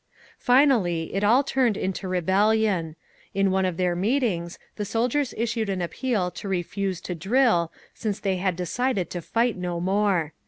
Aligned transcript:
"Finally 0.39 1.13
it 1.13 1.23
all 1.23 1.43
turned 1.43 1.77
into 1.77 2.07
rebellion. 2.07 2.95
In 3.35 3.51
one 3.51 3.65
of 3.65 3.77
their 3.77 3.95
meetings, 3.95 4.57
the 4.75 4.83
soldiers 4.83 5.31
issued 5.37 5.69
an 5.69 5.79
appeal 5.79 6.31
to 6.31 6.47
refuse 6.47 6.99
to 7.01 7.13
drill, 7.13 7.71
since 7.93 8.19
they 8.19 8.37
had 8.37 8.55
decided 8.55 9.11
to 9.11 9.21
fight 9.21 9.57
no 9.57 9.79
more. 9.79 10.33